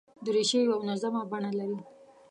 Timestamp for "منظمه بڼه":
0.85-1.51